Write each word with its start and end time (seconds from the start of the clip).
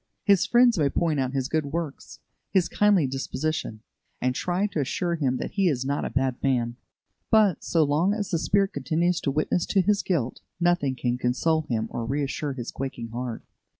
His 0.23 0.47
friends 0.47 0.79
may 0.79 0.89
point 0.89 1.19
out 1.19 1.33
his 1.35 1.47
good 1.47 1.67
works, 1.67 2.17
his 2.49 2.67
kindly 2.67 3.05
disposition, 3.05 3.81
and 4.19 4.33
try 4.33 4.65
to 4.65 4.79
assure 4.79 5.13
him 5.13 5.37
that 5.37 5.51
he 5.51 5.67
is 5.69 5.85
not 5.85 6.05
a 6.05 6.09
bad 6.09 6.41
man; 6.41 6.75
but, 7.29 7.63
so 7.63 7.83
long 7.83 8.11
as 8.15 8.31
the 8.31 8.39
Spirit 8.39 8.73
continues 8.73 9.21
to 9.21 9.29
witness 9.29 9.67
to 9.67 9.79
his 9.81 10.01
guilt, 10.01 10.41
nothing 10.59 10.95
can 10.95 11.19
console 11.19 11.61
him 11.69 11.85
or 11.91 12.03
reassure 12.03 12.53
his 12.53 12.71
quaking 12.71 13.09
heart. 13.09 13.43